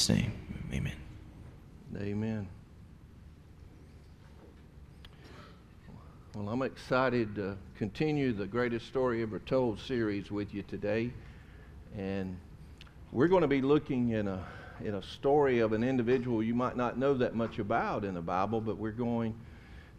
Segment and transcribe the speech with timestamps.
[0.00, 0.32] Jesus' name,
[0.72, 0.96] amen.
[1.98, 2.48] Amen.
[6.34, 11.12] Well, I'm excited to continue the greatest story ever told series with you today.
[11.98, 12.38] And
[13.12, 14.42] we're going to be looking in a,
[14.82, 18.22] in a story of an individual you might not know that much about in the
[18.22, 19.34] Bible, but we're going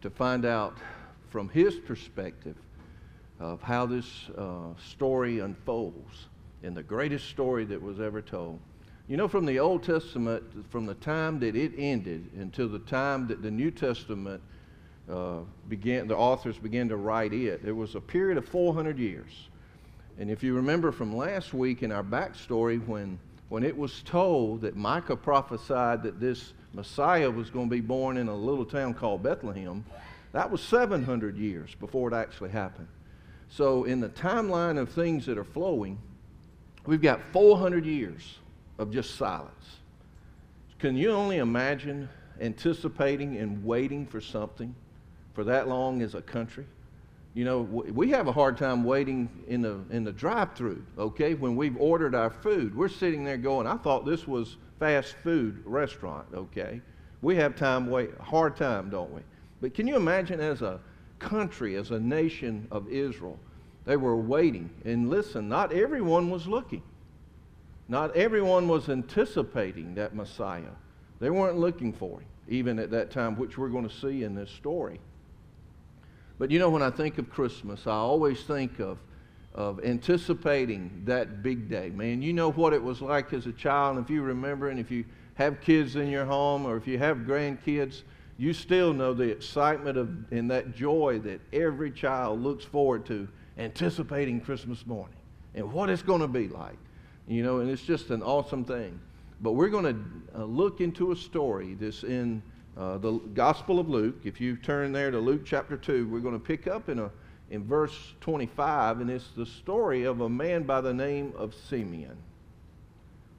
[0.02, 0.78] to find out
[1.30, 2.56] from his perspective
[3.40, 6.26] of how this uh, story unfolds
[6.64, 8.60] in the greatest story that was ever told.
[9.12, 13.27] You know, from the Old Testament, from the time that it ended until the time
[13.27, 14.41] that the New Testament
[15.12, 19.50] uh, began, the authors began to write it, there was a period of 400 years.
[20.17, 23.20] And if you remember from last week in our backstory, when,
[23.50, 28.16] when it was told that Micah prophesied that this Messiah was going to be born
[28.16, 29.84] in a little town called Bethlehem,
[30.31, 32.88] that was 700 years before it actually happened.
[33.50, 36.00] So, in the timeline of things that are flowing,
[36.86, 38.38] we've got 400 years
[38.81, 39.77] of just silence.
[40.80, 42.09] Can you only imagine
[42.41, 44.73] anticipating and waiting for something
[45.36, 46.66] for that long as a country?
[47.36, 51.36] You know, we have a hard time waiting in the, in the drive through, okay,
[51.36, 52.75] when we've ordered our food.
[52.75, 56.81] We're sitting there going, I thought this was fast food restaurant, okay?
[57.22, 59.22] We have time wait, hard time, don't we?
[59.61, 60.80] But can you imagine as a
[61.19, 63.38] country, as a nation of Israel,
[63.86, 64.72] they were waiting.
[64.86, 66.81] And listen, not everyone was looking.
[67.92, 70.72] Not everyone was anticipating that Messiah.
[71.20, 74.34] They weren't looking for him, even at that time, which we're going to see in
[74.34, 75.02] this story.
[76.39, 78.97] But you know, when I think of Christmas, I always think of,
[79.53, 81.89] of anticipating that big day.
[81.89, 83.97] Man, you know what it was like as a child.
[83.97, 85.03] If you remember, and if you
[85.34, 88.03] have kids in your home or if you have grandkids,
[88.38, 93.28] you still know the excitement of, and that joy that every child looks forward to
[93.58, 95.19] anticipating Christmas morning
[95.56, 96.78] and what it's going to be like.
[97.27, 99.00] You know, and it's just an awesome thing.
[99.41, 102.44] But we're going to uh, look into a story that's in
[102.78, 104.22] uh, the Gospel of Luke.
[104.23, 107.09] If you turn there to Luke chapter 2, we're going to pick up in, a,
[107.50, 112.18] in verse 25, and it's the story of a man by the name of Simeon.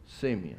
[0.06, 0.58] Simeon.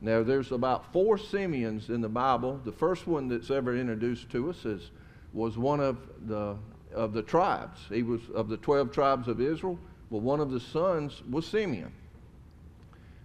[0.00, 2.60] Now, there's about four Simeons in the Bible.
[2.64, 4.90] The first one that's ever introduced to us is,
[5.32, 6.56] was one of the,
[6.94, 7.80] of the tribes.
[7.88, 9.78] He was of the 12 tribes of Israel.
[10.10, 11.92] Well, one of the sons was Simeon.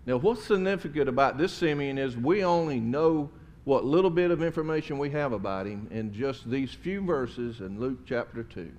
[0.06, 3.30] Now, what's significant about this Simeon is we only know
[3.64, 7.80] what little bit of information we have about him in just these few verses in
[7.80, 8.70] Luke chapter 2.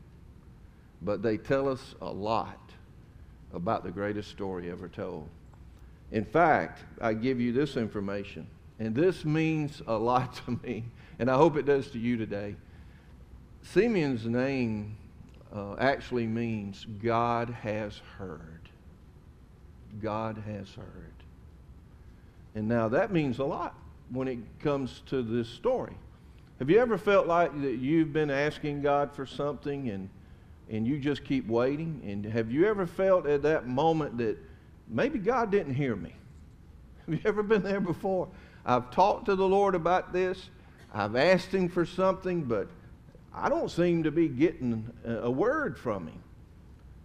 [1.01, 2.61] But they tell us a lot
[3.55, 5.29] about the greatest story ever told.
[6.13, 8.47] In fact, I give you this information,
[8.79, 10.85] and this means a lot to me,
[11.19, 12.57] and I hope it does to you today.
[13.63, 14.97] Simeon's name
[15.55, 18.69] uh, actually means God has heard.
[20.03, 21.14] God has heard.
[22.55, 23.75] And now that means a lot
[24.11, 25.95] when it comes to this story.
[26.59, 30.09] Have you ever felt like that you've been asking God for something and
[30.71, 32.01] and you just keep waiting?
[32.07, 34.37] And have you ever felt at that moment that
[34.89, 36.15] maybe God didn't hear me?
[37.07, 38.29] Have you ever been there before?
[38.65, 40.49] I've talked to the Lord about this.
[40.93, 42.69] I've asked him for something, but
[43.35, 46.23] I don't seem to be getting a word from him.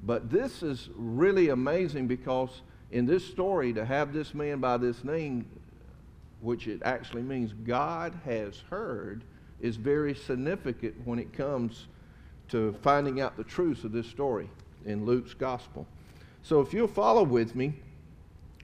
[0.04, 5.04] But this is really amazing because in this story, to have this man by this
[5.04, 5.46] name
[6.42, 9.24] which it actually means God has heard,
[9.60, 11.88] is very significant when it comes
[12.50, 14.50] to finding out the truth of this story
[14.86, 15.86] in Luke's gospel.
[16.42, 17.74] So if you'll follow with me,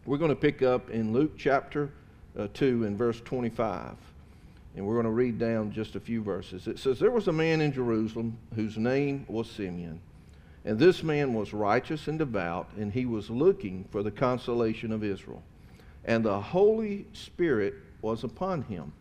[0.05, 1.91] we're going to pick up in Luke chapter
[2.37, 3.95] uh, 2 and verse 25.
[4.75, 6.67] And we're going to read down just a few verses.
[6.67, 10.01] It says, There was a man in Jerusalem whose name was Simeon.
[10.65, 15.03] And this man was righteous and devout, and he was looking for the consolation of
[15.03, 15.43] Israel
[16.05, 18.93] and the Holy Spirit was upon him.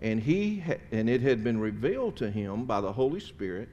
[0.00, 3.68] And, he ha- and it had been revealed to him by the Holy Spirit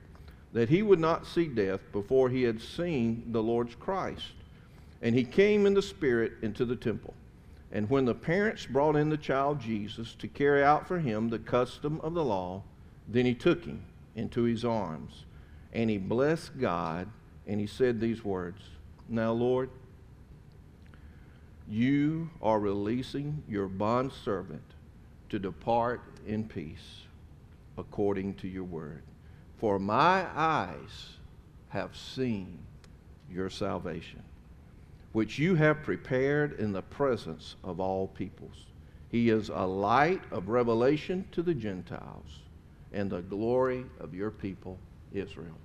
[0.54, 4.34] that he would not see death before he had seen the Lord's Christ.
[5.02, 7.16] And he came in the Spirit into the temple.
[7.72, 11.40] And when the parents brought in the child Jesus to carry out for him the
[11.40, 12.62] custom of the law,
[13.08, 13.84] then he took him
[14.16, 15.26] into his arms.
[15.74, 17.10] And he blessed God,
[17.48, 18.62] and he said these words
[19.10, 19.70] Now, Lord,
[21.68, 24.64] you are releasing your bondservant
[25.30, 27.02] to depart in peace
[27.78, 29.02] according to your word.
[29.58, 31.18] For my eyes
[31.70, 32.60] have seen
[33.32, 34.22] your salvation,
[35.14, 38.68] which you have prepared in the presence of all peoples.
[39.10, 42.42] He is a light of revelation to the Gentiles
[42.92, 44.78] and the glory of your people,
[45.14, 45.58] Israel.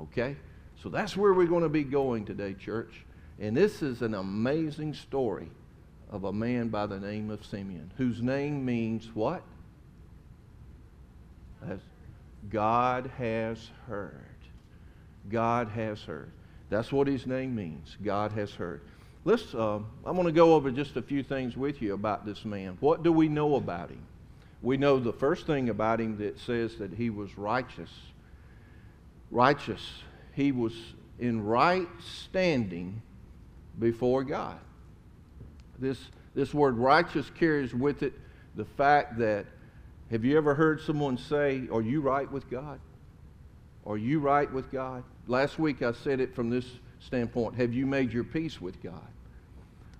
[0.00, 0.36] Okay?
[0.82, 3.04] So that's where we're going to be going today, church.
[3.38, 5.50] And this is an amazing story
[6.10, 9.42] of a man by the name of Simeon, whose name means what?
[11.68, 11.80] As
[12.50, 14.20] God has heard.
[15.30, 16.30] God has heard.
[16.70, 17.96] That's what his name means.
[18.02, 18.82] God has heard.
[19.24, 22.44] Let's, uh, I'm going to go over just a few things with you about this
[22.44, 22.76] man.
[22.80, 24.02] What do we know about him?
[24.60, 27.90] We know the first thing about him that says that he was righteous.
[29.34, 29.84] Righteous.
[30.32, 30.72] He was
[31.18, 33.02] in right standing
[33.80, 34.60] before God.
[35.76, 35.98] This,
[36.36, 38.12] this word righteous carries with it
[38.54, 39.46] the fact that
[40.12, 42.78] have you ever heard someone say, Are you right with God?
[43.84, 45.02] Are you right with God?
[45.26, 46.66] Last week I said it from this
[47.00, 49.08] standpoint Have you made your peace with God?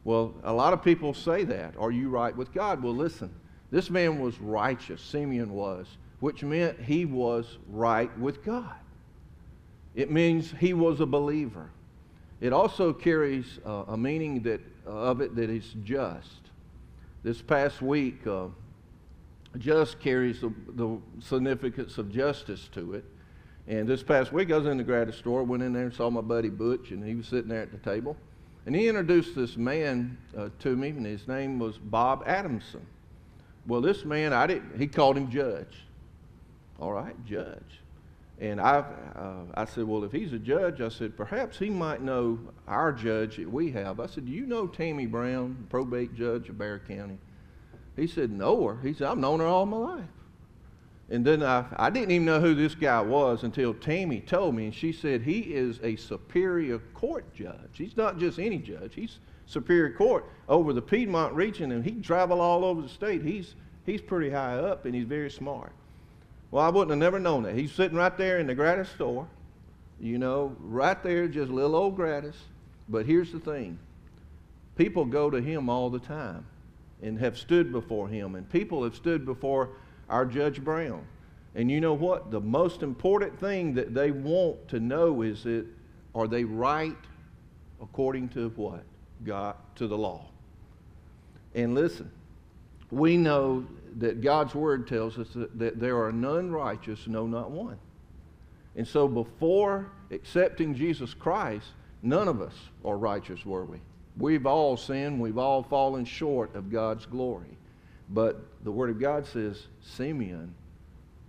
[0.04, 1.74] Well, a lot of people say that.
[1.76, 2.80] Are you right with God?
[2.80, 3.34] Well, listen,
[3.72, 5.88] this man was righteous, Simeon was,
[6.20, 8.76] which meant he was right with God.
[9.94, 11.70] It means he was a believer.
[12.40, 16.40] It also carries uh, a meaning that, uh, of it that is just.
[17.22, 18.46] This past week, uh,
[19.58, 23.04] just carries the, the, significance of justice to it.
[23.66, 26.10] And this past week, I was in the Gratis store, went in there and saw
[26.10, 28.16] my buddy Butch, and he was sitting there at the table.
[28.66, 32.84] And he introduced this man uh, to me, and his name was Bob Adamson.
[33.66, 35.84] Well, this man, I didn't, he called him Judge.
[36.78, 37.80] All right, Judge.
[38.40, 38.84] And I,
[39.14, 42.92] uh, I said, well, if he's a judge, I said, perhaps he might know our
[42.92, 44.00] judge that we have.
[44.00, 47.18] I said, do you know Tammy Brown, probate judge of Barrow County?
[47.96, 48.78] He said, know her.
[48.82, 50.04] He said, I've known her all my life.
[51.10, 54.64] And then I, I didn't even know who this guy was until Tammy told me,
[54.64, 57.70] and she said he is a superior court judge.
[57.74, 58.94] He's not just any judge.
[58.94, 63.22] He's superior court over the Piedmont region, and he travel all over the state.
[63.22, 63.54] He's,
[63.84, 65.72] he's pretty high up, and he's very smart.
[66.54, 67.56] Well, I wouldn't have never known that.
[67.56, 69.26] He's sitting right there in the Gratis store,
[69.98, 72.36] you know, right there, just little old Gratis.
[72.88, 73.76] But here's the thing
[74.76, 76.46] people go to him all the time
[77.02, 79.70] and have stood before him, and people have stood before
[80.08, 81.04] our Judge Brown.
[81.56, 82.30] And you know what?
[82.30, 85.66] The most important thing that they want to know is that
[86.14, 86.96] are they right
[87.82, 88.84] according to what?
[89.24, 90.26] God, to the law.
[91.52, 92.12] And listen,
[92.94, 93.66] we know
[93.98, 97.78] that God's Word tells us that, that there are none righteous, no, not one.
[98.76, 101.66] And so before accepting Jesus Christ,
[102.02, 102.54] none of us
[102.84, 103.78] are righteous, were we?
[104.16, 105.20] We've all sinned.
[105.20, 107.58] We've all fallen short of God's glory.
[108.10, 110.54] But the Word of God says Simeon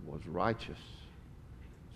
[0.04, 0.78] was righteous.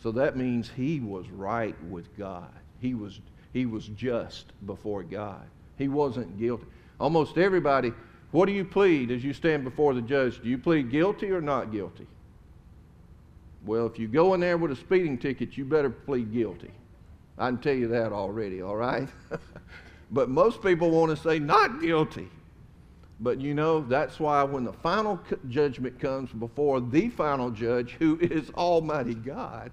[0.02, 2.50] So that means he was right with God.
[2.81, 3.20] He was,
[3.52, 5.44] he was just before God.
[5.76, 6.67] He wasn't guilty.
[6.99, 7.93] Almost everybody
[8.32, 10.43] what do you plead as you stand before the judge?
[10.43, 12.06] Do you plead guilty or not guilty?
[13.65, 16.71] Well, if you go in there with a speeding ticket, you better plead guilty.
[17.37, 19.09] I can tell you that already, all right?
[20.11, 22.29] but most people want to say not guilty.
[23.19, 28.19] But you know, that's why when the final judgment comes before the final judge, who
[28.21, 29.71] is Almighty God,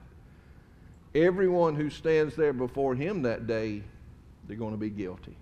[1.15, 3.83] everyone who stands there before him that day,
[4.48, 5.38] they're going to be guilty.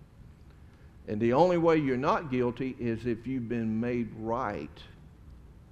[1.08, 4.70] And the only way you're not guilty is if you've been made right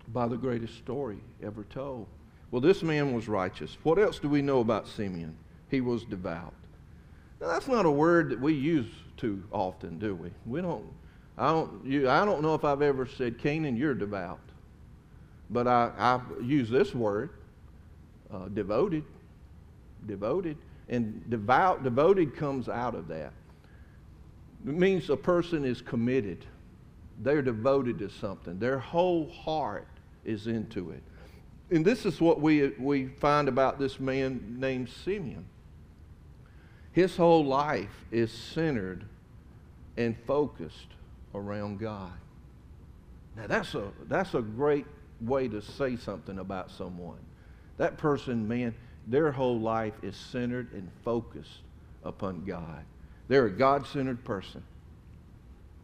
[0.10, 2.08] by the greatest story ever told.
[2.52, 3.78] Well, this man was righteous.
[3.82, 5.36] What else do we know about Simeon?
[5.72, 6.54] He was devout.
[7.42, 8.86] Now, that's not a word that we use
[9.18, 10.30] too often, do we?
[10.46, 10.86] We don't.
[11.38, 11.84] I don't.
[11.84, 14.40] You, I don't know if I've ever said, "Canaan, you're devout,"
[15.50, 17.32] but I, I use this word,
[18.32, 19.04] uh, devoted.
[20.06, 20.58] Devoted
[20.90, 21.84] and devout.
[21.84, 23.34] Devoted comes out of that.
[24.66, 26.46] It means a person is committed.
[27.20, 28.60] They're devoted to something.
[28.60, 29.88] Their whole heart
[30.24, 31.04] is into it.
[31.70, 35.46] And this is what we, we find about this man named Simeon.
[36.92, 39.06] His whole life is centered
[39.98, 40.90] and focused
[41.34, 42.12] around God.
[43.36, 44.86] Now, that's a, that's a great
[45.22, 47.18] way to say something about someone.
[47.78, 48.76] That person, man,
[49.08, 51.62] their whole life is centered and focused
[52.04, 52.86] upon God.
[53.34, 54.62] They're a God centered person.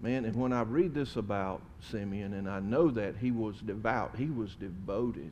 [0.01, 4.15] Man, and when I read this about Simeon, and I know that he was devout,
[4.15, 5.32] he was devoted.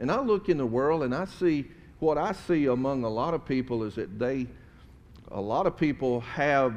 [0.00, 1.66] And I look in the world and I see
[2.00, 4.48] what I see among a lot of people is that they,
[5.30, 6.74] a lot of people have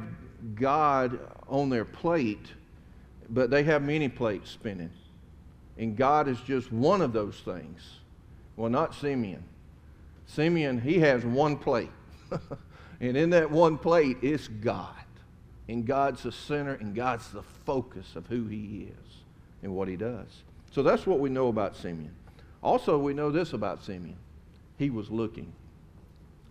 [0.54, 2.46] God on their plate,
[3.30, 4.90] but they have many plates spinning.
[5.76, 7.82] And God is just one of those things.
[8.54, 9.42] Well, not Simeon.
[10.26, 11.90] Simeon, he has one plate.
[13.02, 14.94] And in that one plate is God.
[15.68, 19.16] And God's the center and God's the focus of who he is
[19.62, 20.44] and what he does.
[20.70, 22.14] So that's what we know about Simeon.
[22.62, 24.16] Also, we know this about Simeon.
[24.78, 25.52] He was looking.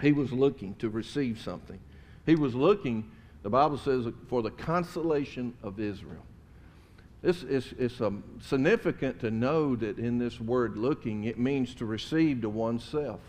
[0.02, 1.80] He was looking to receive something.
[2.26, 3.10] He was looking,
[3.44, 6.26] the Bible says, for the consolation of Israel.
[7.24, 11.86] It's, it's, it's um, significant to know that in this word looking, it means to
[11.86, 13.22] receive to oneself.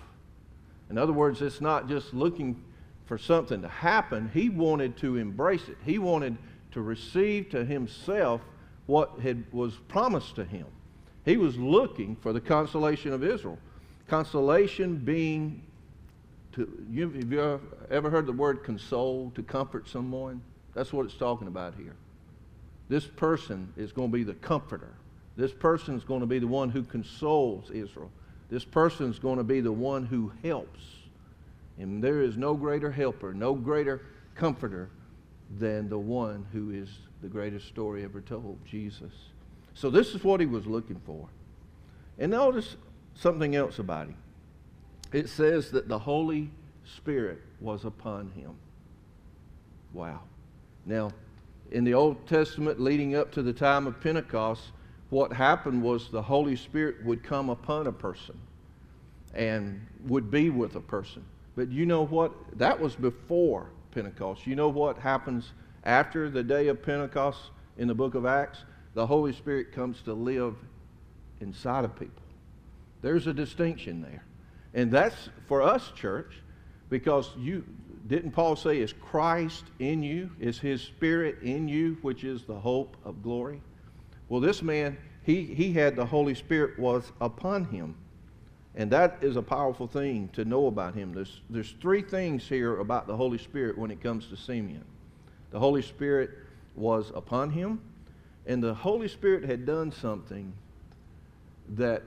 [0.90, 2.62] In other words, it's not just looking
[3.12, 4.31] for something to happen.
[4.33, 5.76] He wanted to embrace it.
[5.85, 6.35] He wanted
[6.71, 8.40] to receive to himself
[8.87, 10.64] what had, was promised to him.
[11.26, 13.59] He was looking for the consolation of Israel.
[14.09, 15.62] Consolation being
[16.52, 20.40] to you have you ever heard the word console to comfort someone?
[20.73, 21.97] That's what it's talking about here.
[22.88, 24.95] This person is going to be the comforter.
[25.37, 28.11] This person is going to be the one who consoles Israel.
[28.49, 31.01] This person is going to be the one who helps.
[31.78, 34.02] And there is no greater helper, no greater
[34.34, 34.90] comforter
[35.58, 36.88] than the one who is
[37.20, 39.12] the greatest story ever told, Jesus.
[39.74, 41.28] So this is what he was looking for.
[42.18, 42.76] And notice
[43.14, 44.16] something else about him.
[45.12, 46.50] It says that the Holy
[46.84, 48.56] Spirit was upon him.
[49.92, 50.20] Wow.
[50.86, 51.10] Now,
[51.70, 54.72] in the Old Testament leading up to the time of Pentecost,
[55.10, 58.38] what happened was the Holy Spirit would come upon a person
[59.34, 61.24] and would be with a person.
[61.54, 62.32] But you know what?
[62.59, 64.47] That was before Pentecost.
[64.47, 65.52] You know what happens
[65.85, 68.64] after the day of Pentecost in the book of Acts?
[68.94, 70.56] The Holy Spirit comes to live
[71.40, 72.23] inside of people.
[73.02, 74.25] There's a distinction there.
[74.75, 76.42] And that's for us, church,
[76.88, 77.64] because you
[78.06, 80.30] didn't Paul say, is Christ in you?
[80.40, 83.61] Is his spirit in you, which is the hope of glory?
[84.28, 87.94] Well, this man, he, he had the Holy Spirit was upon him.
[88.74, 91.12] And that is a powerful thing to know about him.
[91.12, 94.84] There's, there's three things here about the Holy Spirit when it comes to Simeon.
[95.50, 96.30] The Holy Spirit
[96.74, 97.80] was upon him,
[98.46, 100.54] and the Holy Spirit had done something
[101.74, 102.02] that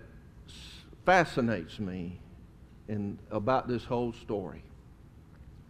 [1.05, 2.19] fascinates me
[2.87, 4.63] in, about this whole story.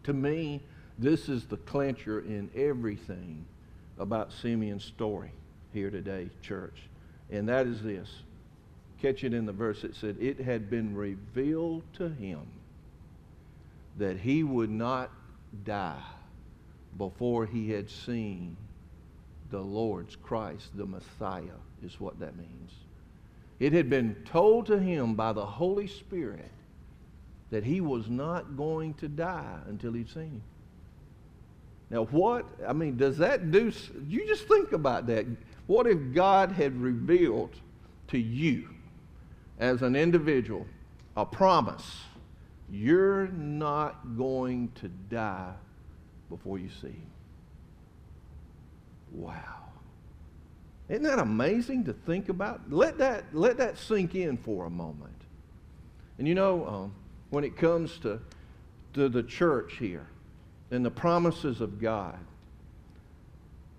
[0.03, 0.61] To me,
[0.97, 3.45] this is the clincher in everything
[3.97, 5.31] about Simeon's story
[5.73, 6.83] here today, church.
[7.29, 8.09] And that is this.
[9.05, 9.83] Catch it in the verse.
[9.83, 12.41] It said, It had been revealed to him
[13.99, 15.11] that he would not
[15.63, 16.01] die
[16.97, 18.57] before he had seen
[19.51, 22.71] the Lord's Christ, the Messiah, is what that means.
[23.59, 26.49] It had been told to him by the Holy Spirit
[27.51, 30.43] that he was not going to die until he'd seen him.
[31.91, 33.71] Now, what, I mean, does that do,
[34.07, 35.27] you just think about that.
[35.67, 37.51] What if God had revealed
[38.07, 38.69] to you
[39.59, 40.65] as an individual
[41.15, 42.01] a promise?
[42.69, 45.53] You're not going to die
[46.29, 47.11] before you see him.
[49.11, 49.33] Wow.
[50.89, 52.61] Isn't that amazing to think about?
[52.71, 55.21] Let that, let that sink in for a moment.
[56.17, 56.95] And you know, um,
[57.29, 58.19] when it comes to,
[58.93, 60.07] to the church here
[60.71, 62.19] and the promises of God.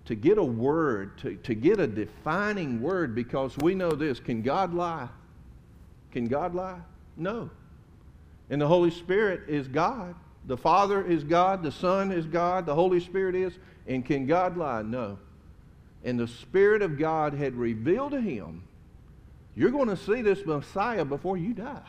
[0.05, 4.41] To get a word, to, to get a defining word, because we know this can
[4.41, 5.09] God lie?
[6.17, 6.79] Can God lie?
[7.15, 7.47] No.
[8.49, 10.15] And the Holy Spirit is God.
[10.47, 11.61] The Father is God.
[11.61, 12.65] The Son is God.
[12.65, 13.53] The Holy Spirit is.
[13.85, 14.81] And can God lie?
[14.81, 15.19] No.
[16.03, 18.63] And the Spirit of God had revealed to him,
[19.55, 21.85] you're going to see this Messiah before you die.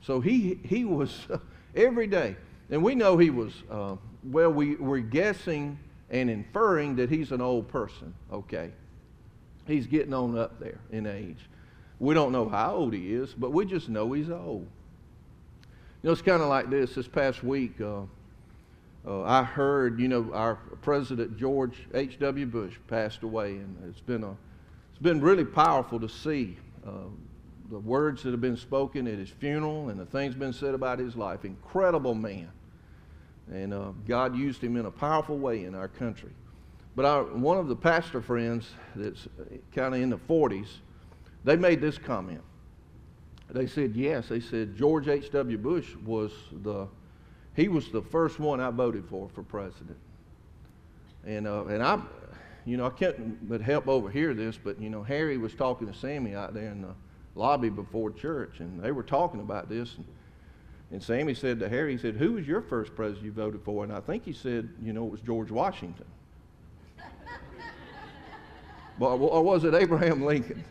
[0.00, 1.28] So he, he was
[1.76, 2.34] every day.
[2.72, 5.78] And we know he was, uh, well, we, we're guessing
[6.10, 8.72] and inferring that he's an old person, okay?
[9.68, 11.38] He's getting on up there in age.
[12.02, 14.66] We don't know how old he is, but we just know he's old.
[16.02, 16.96] You know, it's kind of like this.
[16.96, 18.00] This past week, uh,
[19.06, 22.46] uh, I heard, you know, our President George H.W.
[22.46, 26.90] Bush passed away, and it's been, a, it's been really powerful to see uh,
[27.70, 30.98] the words that have been spoken at his funeral and the things been said about
[30.98, 31.44] his life.
[31.44, 32.50] Incredible man.
[33.48, 36.32] And uh, God used him in a powerful way in our country.
[36.96, 39.28] But our, one of the pastor friends that's
[39.72, 40.66] kind of in the 40s,
[41.44, 42.42] they made this comment.
[43.50, 45.58] They said, yes, they said George H.W.
[45.58, 46.32] Bush was
[46.62, 46.88] the,
[47.54, 49.98] he was the first one I voted for for president.
[51.26, 52.00] And, uh, and I,
[52.64, 55.94] you know, I can't but help overhear this, but, you know, Harry was talking to
[55.94, 56.94] Sammy out there in the,
[57.34, 59.96] lobby before church, and they were talking about this.
[59.96, 60.06] And,
[60.90, 63.84] and Sammy said to Harry, he said, Who was your first president you voted for?
[63.84, 66.06] And I think he said, You know, it was George Washington.
[69.00, 70.64] or was it Abraham Lincoln?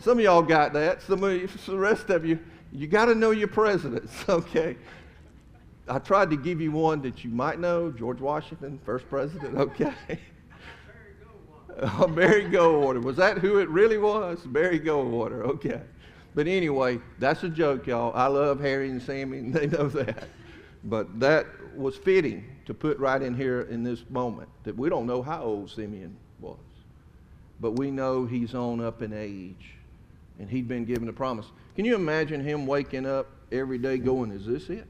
[0.00, 1.02] Some of y'all got that.
[1.02, 2.38] Some of you, the rest of you,
[2.72, 4.76] you got to know your presidents, okay?
[5.86, 9.92] I tried to give you one that you might know George Washington, first president, okay?
[11.82, 13.02] Oh, Barry Goldwater.
[13.02, 14.40] Was that who it really was?
[14.40, 15.42] Barry Goldwater.
[15.42, 15.80] Okay.
[16.34, 18.12] But anyway, that's a joke, y'all.
[18.14, 20.28] I love Harry and Sammy, and they know that.
[20.84, 25.06] But that was fitting to put right in here in this moment that we don't
[25.06, 26.56] know how old Simeon was.
[27.60, 29.74] But we know he's on up in age
[30.40, 31.46] and he'd been given a promise.
[31.76, 34.86] Can you imagine him waking up every day going, Is this it?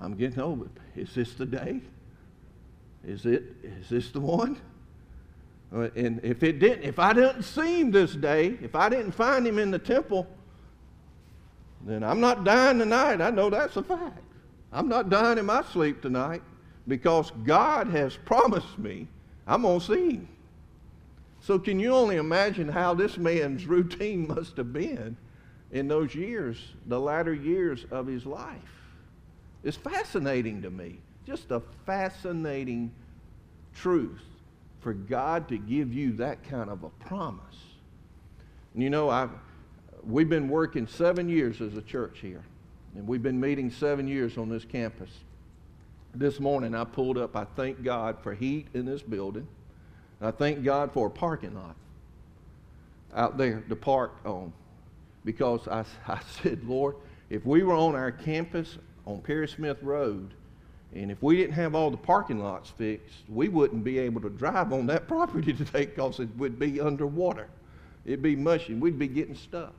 [0.00, 0.70] I'm getting old.
[0.94, 1.80] Is this the day?
[3.04, 3.42] Is it?
[3.62, 4.58] Is this the one?
[5.74, 9.12] Uh, and if it didn't, if I didn't see him this day, if I didn't
[9.12, 10.28] find him in the temple,
[11.84, 13.20] then I'm not dying tonight.
[13.20, 14.22] I know that's a fact.
[14.72, 16.42] I'm not dying in my sleep tonight
[16.86, 19.08] because God has promised me
[19.46, 20.28] I'm going to see him.
[21.46, 25.16] So, can you only imagine how this man's routine must have been
[25.70, 28.58] in those years, the latter years of his life?
[29.62, 30.98] It's fascinating to me.
[31.24, 32.90] Just a fascinating
[33.76, 34.24] truth
[34.80, 37.56] for God to give you that kind of a promise.
[38.74, 39.30] And you know, I've,
[40.02, 42.42] we've been working seven years as a church here,
[42.96, 45.10] and we've been meeting seven years on this campus.
[46.12, 49.46] This morning I pulled up, I thank God for heat in this building.
[50.20, 51.76] I thank God for a parking lot
[53.14, 54.52] out there to park on
[55.24, 56.96] because I, I said, Lord,
[57.30, 60.32] if we were on our campus on Perry Smith Road,
[60.94, 64.30] and if we didn't have all the parking lots fixed, we wouldn't be able to
[64.30, 67.48] drive on that property today because it would be underwater.
[68.04, 68.74] It'd be mushy.
[68.74, 69.74] We'd be getting stuck.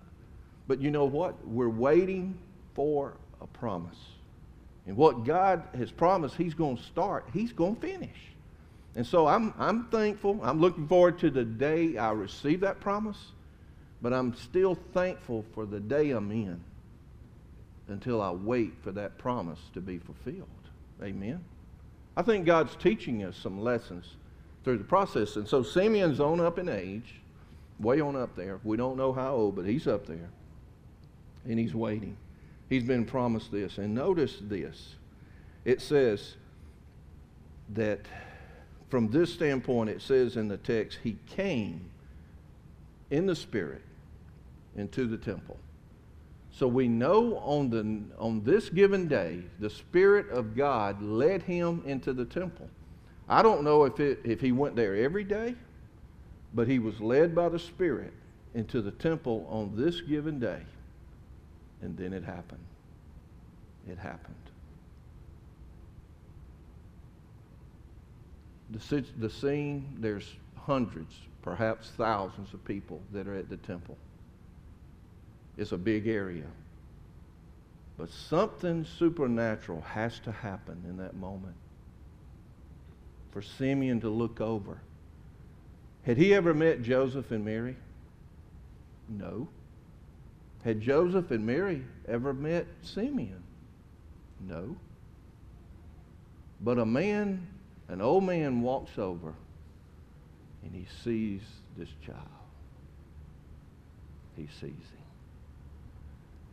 [0.67, 1.35] But you know what?
[1.47, 2.37] We're waiting
[2.75, 3.97] for a promise.
[4.85, 8.17] And what God has promised, He's going to start, He's going to finish.
[8.97, 10.39] And so I'm, I'm thankful.
[10.41, 13.31] I'm looking forward to the day I receive that promise,
[14.01, 16.59] but I'm still thankful for the day I'm in
[17.87, 20.47] until I wait for that promise to be fulfilled.
[21.03, 21.39] Amen.
[22.17, 24.15] I think God's teaching us some lessons
[24.63, 25.35] through the process.
[25.35, 27.21] And so Simeon's on up in age,
[27.79, 28.59] way on up there.
[28.63, 30.29] We don't know how old, but he's up there.
[31.45, 32.17] And he's waiting.
[32.67, 33.77] He's been promised this.
[33.77, 34.95] And notice this
[35.65, 36.33] it says
[37.75, 37.99] that
[38.89, 41.89] from this standpoint, it says in the text, he came
[43.11, 43.81] in the Spirit
[44.75, 45.57] into the temple.
[46.51, 51.83] So we know on, the, on this given day, the Spirit of God led him
[51.85, 52.69] into the temple.
[53.29, 55.55] I don't know if, it, if he went there every day,
[56.53, 58.13] but he was led by the Spirit
[58.55, 60.61] into the temple on this given day.
[61.81, 62.63] And then it happened.
[63.87, 64.35] It happened.
[68.71, 73.97] The, the scene, there's hundreds, perhaps thousands of people that are at the temple.
[75.57, 76.45] It's a big area.
[77.97, 81.55] But something supernatural has to happen in that moment
[83.31, 84.79] for Simeon to look over.
[86.03, 87.75] Had he ever met Joseph and Mary?
[89.09, 89.47] No.
[90.63, 93.43] Had Joseph and Mary ever met Simeon?
[94.39, 94.75] No.
[96.61, 97.47] But a man,
[97.89, 99.33] an old man, walks over
[100.63, 101.41] and he sees
[101.77, 102.19] this child.
[104.35, 105.05] He sees him.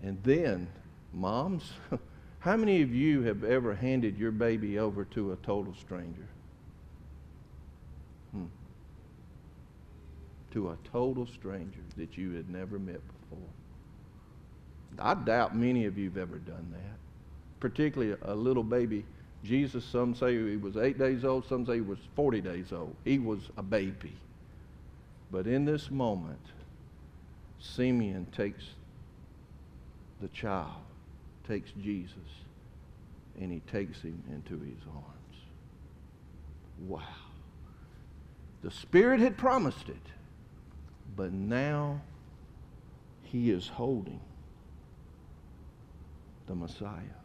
[0.02, 0.68] And then,
[1.12, 1.72] moms,
[2.38, 6.28] how many of you have ever handed your baby over to a total stranger?
[8.32, 8.44] Hmm.
[10.52, 13.48] To a total stranger that you had never met before.
[14.98, 16.98] I doubt many of you have ever done that,
[17.58, 19.04] particularly a little baby.
[19.44, 22.96] Jesus, some say he was eight days old, some say he was 40 days old.
[23.04, 24.12] He was a baby.
[25.30, 26.40] But in this moment,
[27.60, 28.64] Simeon takes
[30.22, 30.82] the child,
[31.46, 32.16] takes Jesus,
[33.38, 35.36] and he takes him into his arms.
[36.86, 37.02] Wow.
[38.62, 39.96] The Spirit had promised it,
[41.16, 42.00] but now
[43.24, 44.20] he is holding
[46.46, 47.23] the Messiah.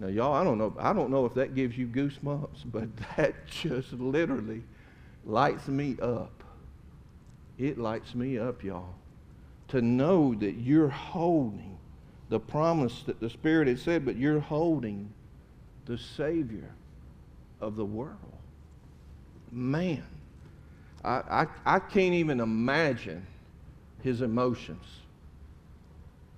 [0.00, 0.74] Now, y'all, I don't know.
[0.78, 4.62] I don't know if that gives you goosebumps, but that just literally
[5.24, 6.32] lights me up.
[7.58, 8.94] It lights me up, y'all
[9.70, 11.78] to know that you're holding
[12.28, 15.12] the promise that the Spirit had said, but you're holding
[15.86, 16.74] the Savior
[17.60, 18.16] of the world.
[19.52, 20.04] Man,
[21.04, 23.26] I, I, I can't even imagine
[24.02, 24.84] his emotions.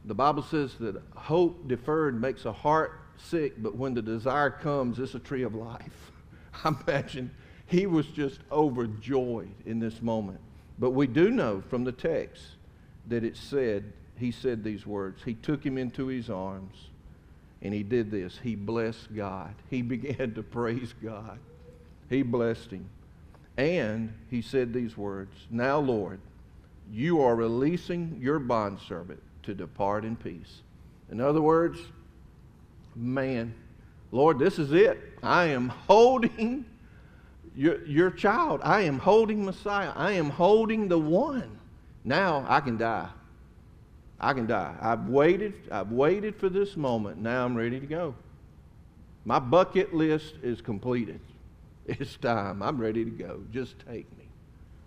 [0.04, 4.98] The Bible says that hope deferred makes a heart sick, but when the desire comes,
[4.98, 6.12] it's a tree of life.
[6.64, 7.30] I imagine
[7.66, 10.40] he was just overjoyed in this moment.
[10.78, 12.42] But we do know from the text
[13.08, 15.22] that it said, he said these words.
[15.24, 16.88] He took him into his arms
[17.62, 18.38] and he did this.
[18.42, 19.54] He blessed God.
[19.70, 21.38] He began to praise God.
[22.10, 22.88] He blessed him.
[23.56, 26.20] And he said these words Now, Lord,
[26.90, 30.62] you are releasing your bondservant to depart in peace.
[31.10, 31.78] In other words,
[32.94, 33.54] man,
[34.10, 35.00] Lord, this is it.
[35.22, 36.64] I am holding
[37.54, 38.60] your, your child.
[38.62, 39.92] I am holding Messiah.
[39.94, 41.58] I am holding the one.
[42.04, 43.08] Now I can die.
[44.20, 44.74] I can die.
[44.80, 45.54] I've waited.
[45.70, 47.18] I've waited for this moment.
[47.18, 48.14] Now I'm ready to go.
[49.24, 51.20] My bucket list is completed.
[51.84, 52.62] It's time.
[52.62, 53.40] I'm ready to go.
[53.50, 54.28] Just take me.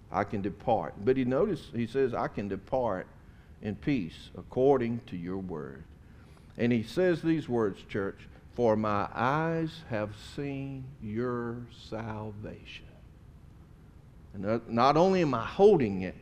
[0.09, 0.93] I can depart.
[1.03, 3.05] But he notice he says, I can depart
[3.61, 5.83] in peace according to your word.
[6.57, 8.17] And he says these words, church,
[8.53, 11.57] for my eyes have seen your
[11.89, 12.85] salvation.
[14.33, 16.15] And not only am I holding it,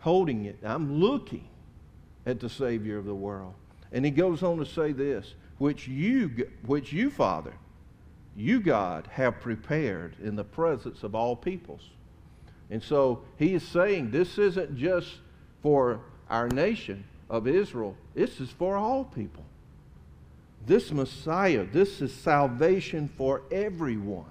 [0.00, 1.48] holding it, I'm looking
[2.26, 3.54] at the Savior of the world.
[3.92, 7.54] And he goes on to say this, which you, which you, Father,
[8.36, 11.82] you, God, have prepared in the presence of all peoples.
[12.70, 15.08] And so he is saying this isn't just
[15.62, 19.44] for our nation of Israel, this is for all people.
[20.68, 24.26] This Messiah, this is salvation for everyone.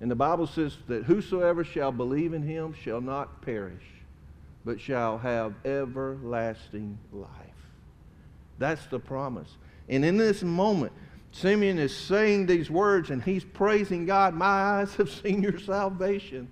[0.00, 3.84] And the Bible says that whosoever shall believe in him shall not perish,
[4.64, 7.28] but shall have everlasting life.
[8.58, 9.58] That's the promise.
[9.90, 10.92] And in this moment,
[11.32, 14.32] Simeon is saying these words and he's praising God.
[14.32, 16.48] My eyes have seen your salvation.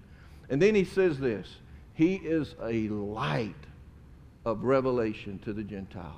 [0.51, 1.57] And then he says this
[1.95, 3.55] He is a light
[4.45, 6.13] of revelation to the Gentiles.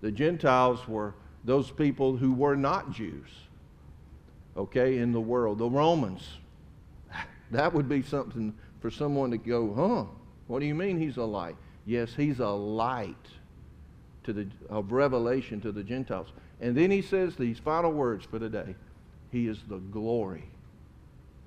[0.00, 3.28] The Gentiles were those people who were not Jews,
[4.56, 5.58] okay, in the world.
[5.58, 6.26] The Romans.
[7.52, 10.04] That would be something for someone to go, huh?
[10.46, 11.56] What do you mean he's a light?
[11.84, 13.26] Yes, he's a light
[14.24, 16.28] to the, of revelation to the Gentiles.
[16.60, 18.74] And then he says these final words for today
[19.32, 20.44] He is the glory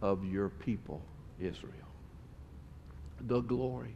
[0.02, 1.02] of your people,
[1.40, 1.72] Israel.
[3.22, 3.96] The glory.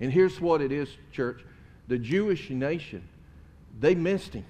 [0.00, 1.44] And here's what it is, church.
[1.88, 3.06] The Jewish nation,
[3.80, 4.44] they missed him.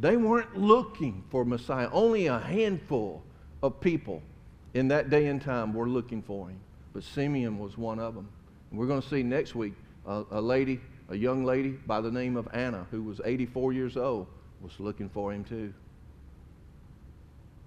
[0.00, 1.88] They weren't looking for Messiah.
[1.92, 3.22] Only a handful
[3.62, 4.22] of people
[4.74, 6.58] in that day and time were looking for him.
[6.92, 8.28] But Simeon was one of them.
[8.70, 9.74] And we're going to see next week
[10.06, 13.96] a, a lady, a young lady by the name of Anna, who was 84 years
[13.96, 14.26] old,
[14.60, 15.72] was looking for him too.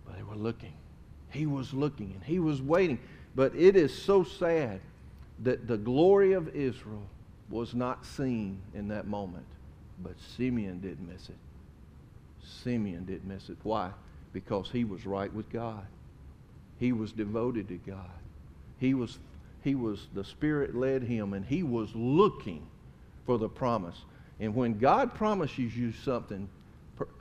[0.06, 0.74] But they were looking.
[1.30, 3.00] He was looking and he was waiting.
[3.36, 4.82] But it is so sad
[5.44, 7.08] that the glory of Israel
[7.50, 9.46] was not seen in that moment.
[10.04, 11.36] But Simeon didn't miss it.
[12.48, 13.58] Simeon didn't miss it.
[13.64, 13.92] Why?
[14.34, 15.86] Because he was right with God.
[16.80, 18.10] He was devoted to God.
[18.78, 19.20] He was,
[19.64, 22.68] he was, the Spirit led him, and he was looking
[23.26, 24.04] for the promise.
[24.40, 26.48] And when God promises you something,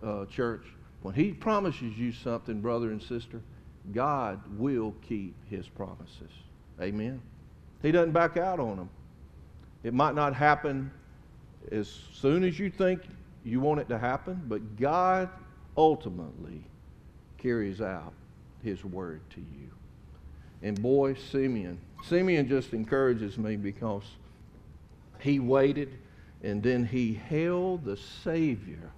[0.02, 0.64] uh, church,
[1.02, 3.40] when he promises you something, brother and sister,
[3.92, 6.30] God will keep his promises.
[6.80, 7.20] Amen.
[7.82, 8.90] He doesn't back out on them.
[9.82, 10.90] It might not happen
[11.70, 13.02] as soon as you think
[13.46, 15.28] you want it to happen, but God
[15.76, 16.64] ultimately
[17.38, 18.12] carries out
[18.62, 19.70] his word to you.
[20.62, 24.02] And boy, Simeon, Simeon just encourages me because
[25.20, 25.98] he waited
[26.42, 28.90] and then he held the Savior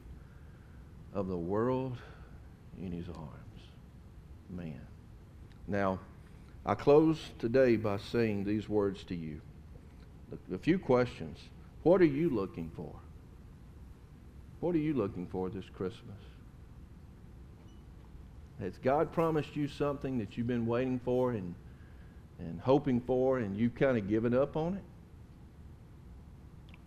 [1.12, 1.98] of the world
[2.80, 3.28] in his arms.
[4.50, 4.80] Man.
[5.66, 5.98] Now,
[6.64, 9.40] I close today by saying these words to you.
[10.52, 11.38] A few questions.
[11.82, 12.94] What are you looking for?
[14.60, 16.16] What are you looking for this Christmas?
[18.60, 21.54] Has God promised you something that you've been waiting for and,
[22.40, 24.82] and hoping for, and you've kind of given up on it?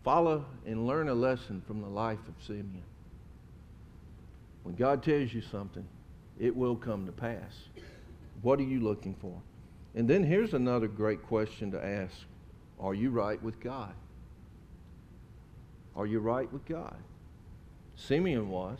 [0.03, 2.83] Follow and learn a lesson from the life of Simeon.
[4.63, 5.87] When God tells you something,
[6.39, 7.53] it will come to pass.
[8.41, 9.39] What are you looking for?
[9.95, 12.15] And then here's another great question to ask
[12.79, 13.93] Are you right with God?
[15.95, 16.95] Are you right with God?
[18.07, 18.79] Simeon was.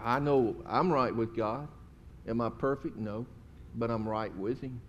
[0.00, 1.68] I know I'm right with God.
[2.26, 2.96] Am I perfect?
[2.96, 3.26] No.
[3.74, 4.80] But I'm right with Him.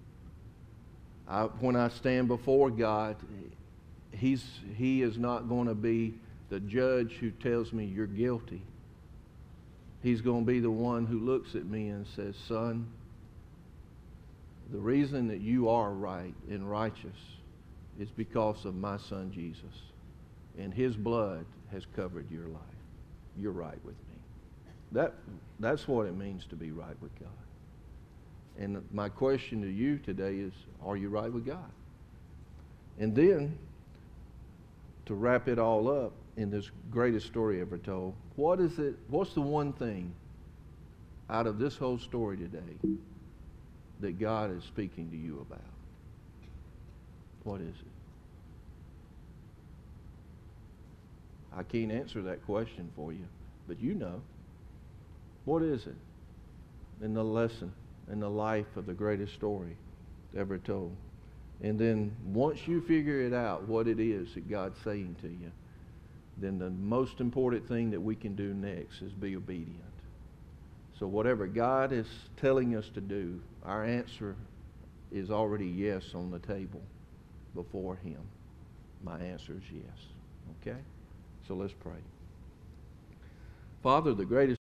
[1.27, 3.15] I, when I stand before God,
[4.11, 4.43] he's,
[4.75, 6.15] He is not going to be
[6.49, 8.61] the judge who tells me you're guilty.
[10.01, 12.87] He's going to be the one who looks at me and says, Son,
[14.71, 17.17] the reason that you are right and righteous
[17.99, 19.88] is because of my son Jesus.
[20.59, 22.61] And his blood has covered your life.
[23.37, 24.15] You're right with me.
[24.91, 25.13] That,
[25.59, 27.29] that's what it means to be right with God.
[28.57, 30.51] And my question to you today is,
[30.83, 31.71] are you right with God?
[32.99, 33.57] And then,
[35.05, 39.33] to wrap it all up in this greatest story ever told, what is it, what's
[39.33, 40.13] the one thing
[41.29, 42.97] out of this whole story today
[44.01, 45.61] that God is speaking to you about?
[47.43, 47.98] What is it?
[51.55, 53.25] I can't answer that question for you,
[53.67, 54.21] but you know.
[55.45, 55.95] What is it
[57.01, 57.71] in the lesson,
[58.11, 59.75] in the life of the greatest story
[60.37, 60.95] ever told?
[61.61, 65.51] And then once you figure it out, what it is that God's saying to you,
[66.37, 69.75] then the most important thing that we can do next is be obedient.
[70.99, 72.07] So whatever God is
[72.37, 74.35] telling us to do, our answer
[75.11, 76.81] is already yes on the table
[77.55, 78.19] before Him.
[79.03, 80.61] My answer is yes.
[80.61, 80.79] Okay?
[81.49, 81.97] So let's pray.
[83.81, 84.57] Father, the greatest